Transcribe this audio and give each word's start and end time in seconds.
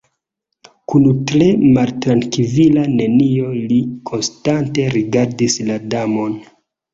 Kun 0.93 1.03
tre 1.31 1.49
maltrankvila 1.75 2.85
mieno 2.95 3.51
li 3.73 3.77
konstante 4.13 4.89
rigardis 4.97 5.59
la 5.69 5.79
Damon. 5.95 6.35